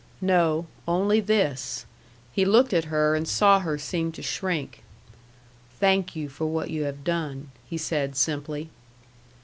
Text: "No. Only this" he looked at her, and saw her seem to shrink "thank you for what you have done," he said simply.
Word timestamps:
"No. 0.19 0.65
Only 0.87 1.19
this" 1.19 1.85
he 2.33 2.43
looked 2.43 2.73
at 2.73 2.85
her, 2.85 3.13
and 3.13 3.27
saw 3.27 3.59
her 3.59 3.77
seem 3.77 4.11
to 4.13 4.23
shrink 4.23 4.81
"thank 5.79 6.15
you 6.15 6.27
for 6.27 6.47
what 6.47 6.71
you 6.71 6.85
have 6.85 7.03
done," 7.03 7.51
he 7.69 7.77
said 7.77 8.15
simply. 8.15 8.71